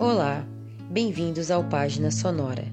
[0.00, 0.48] Olá,
[0.90, 2.64] bem-vindos ao Página Sonora,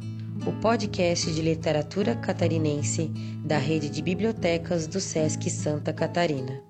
[0.48, 3.12] o podcast de literatura catarinense
[3.44, 6.64] da rede de bibliotecas do SESC Santa Catarina.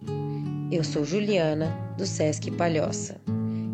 [0.72, 3.22] Eu sou Juliana, do SESC Palhoça,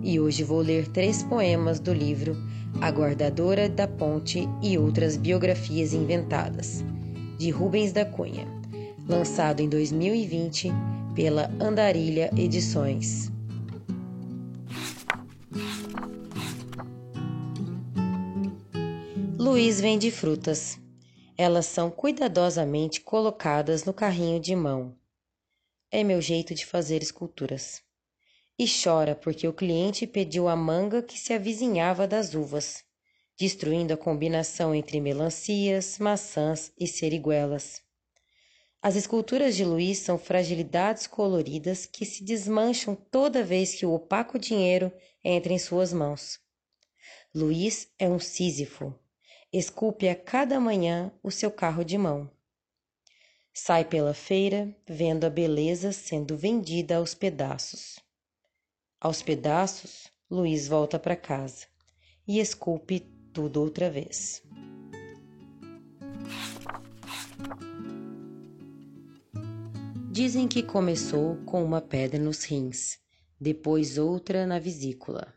[0.03, 2.35] e hoje vou ler três poemas do livro
[2.81, 6.83] A Guardadora da Ponte e Outras Biografias Inventadas,
[7.37, 8.45] de Rubens da Cunha,
[9.07, 10.69] lançado em 2020
[11.15, 13.32] pela Andarilha Edições.
[19.53, 20.79] Luiz vende frutas.
[21.37, 24.97] Elas são cuidadosamente colocadas no carrinho de mão.
[25.91, 27.79] É meu jeito de fazer esculturas.
[28.57, 32.83] E chora porque o cliente pediu a manga que se avizinhava das uvas,
[33.37, 37.79] destruindo a combinação entre melancias, maçãs e seriguelas.
[38.81, 44.39] As esculturas de Luiz são fragilidades coloridas que se desmancham toda vez que o opaco
[44.39, 44.91] dinheiro
[45.23, 46.39] entra em suas mãos.
[47.35, 48.99] Luiz é um Sísifo,
[49.53, 52.27] esculpe a cada manhã o seu carro de mão.
[53.53, 57.99] Sai pela feira, vendo a beleza sendo vendida aos pedaços.
[58.99, 61.67] Aos pedaços, Luiz volta para casa
[62.27, 64.41] e esculpe tudo outra vez.
[70.11, 72.97] Dizem que começou com uma pedra nos rins,
[73.39, 75.31] depois outra na vesícula.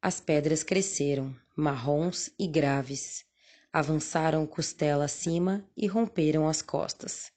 [0.00, 3.24] As pedras cresceram, marrons e graves,
[3.72, 7.32] avançaram costela acima e romperam as costas.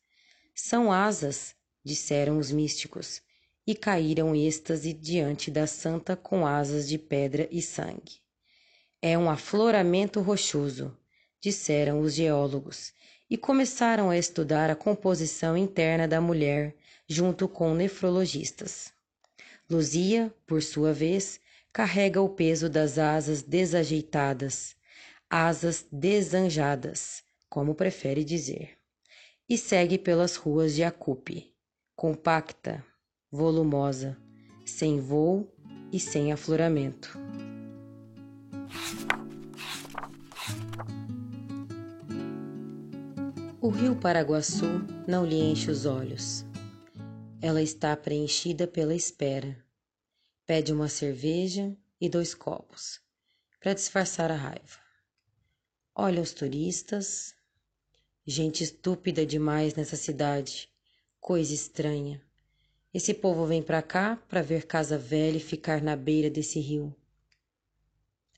[0.54, 3.22] São asas, disseram os místicos,
[3.66, 8.20] e caíram êxtase diante da santa com asas de pedra e sangue.
[9.02, 10.96] É um afloramento rochoso,
[11.40, 12.94] disseram os geólogos,
[13.30, 16.76] e começaram a estudar a composição interna da mulher
[17.08, 18.94] junto com nefrologistas.
[19.70, 21.40] Luzia, por sua vez,
[21.74, 24.76] carrega o peso das asas desajeitadas,
[25.30, 28.78] asas desanjadas, como prefere dizer,
[29.48, 31.54] e segue pelas ruas de Acupe,
[31.96, 32.84] compacta,
[33.32, 34.18] volumosa,
[34.66, 35.52] sem voo
[35.92, 37.18] e sem afloramento.
[43.62, 46.46] O rio Paraguaçu não lhe enche os olhos.
[47.42, 49.58] Ela está preenchida pela espera.
[50.46, 53.02] Pede uma cerveja e dois copos,
[53.60, 54.85] para disfarçar a raiva.
[55.98, 57.34] Olha os turistas.
[58.28, 60.70] Gente estúpida demais nessa cidade.
[61.22, 62.22] Coisa estranha.
[62.94, 66.94] Esse povo vem pra cá para ver casa velha e ficar na beira desse rio.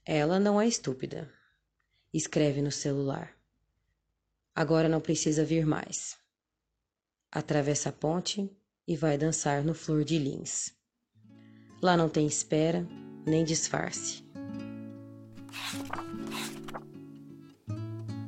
[0.05, 1.33] Ela não é estúpida.
[2.13, 3.35] Escreve no celular.
[4.53, 6.15] Agora não precisa vir mais.
[7.31, 8.55] Atravessa a ponte
[8.87, 10.71] e vai dançar no Flor de Lins.
[11.81, 12.87] Lá não tem espera
[13.25, 14.26] nem disfarce.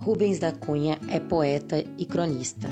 [0.01, 2.69] Rubens da Cunha é poeta e cronista,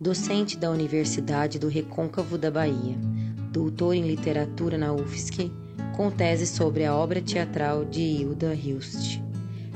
[0.00, 2.96] docente da Universidade do Recôncavo da Bahia,
[3.50, 5.50] doutor em literatura na UFSC,
[5.96, 9.20] com tese sobre a obra teatral de Hilda Hilst,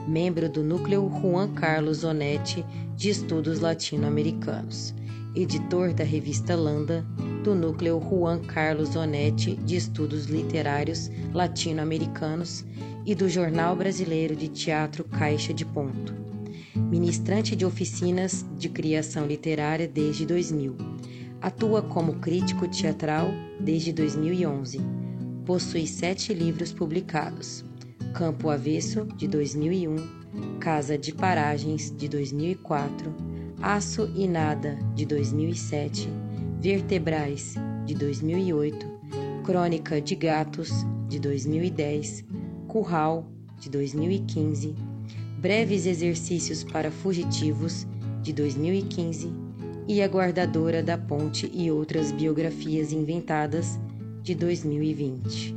[0.07, 4.95] membro do núcleo Juan Carlos Onetti de Estudos Latino-Americanos,
[5.35, 7.05] editor da revista Landa,
[7.43, 12.65] do núcleo Juan Carlos Onetti de Estudos Literários Latino-Americanos
[13.05, 16.24] e do Jornal Brasileiro de Teatro Caixa de Ponto
[16.77, 20.77] ministrante de oficinas de criação literária desde 2000.
[21.41, 23.29] Atua como crítico teatral
[23.61, 24.81] desde 2011.
[25.45, 27.65] Possui sete livros publicados:
[28.15, 29.97] Campo Avesso, de 2001,
[30.59, 33.15] Casa de Paragens, de 2004,
[33.61, 36.09] Aço e Nada, de 2007,
[36.61, 37.55] Vertebrais,
[37.85, 38.87] de 2008,
[39.45, 40.71] Crônica de Gatos,
[41.09, 42.25] de 2010,
[42.67, 43.27] Curral,
[43.61, 44.94] de 2015
[45.45, 47.87] Breves Exercícios para Fugitivos,
[48.23, 49.31] de 2015,
[49.87, 53.79] e A Guardadora da Ponte e Outras Biografias Inventadas,
[54.23, 55.55] de 2020.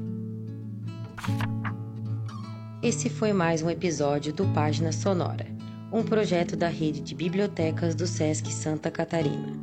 [2.84, 5.48] Esse foi mais um episódio do Página Sonora,
[5.90, 9.58] um projeto da rede de bibliotecas do SESC Santa Catarina.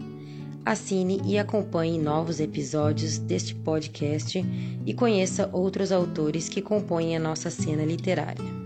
[0.65, 4.43] Assine e acompanhe novos episódios deste podcast
[4.87, 8.64] e conheça outros autores que compõem a nossa cena literária.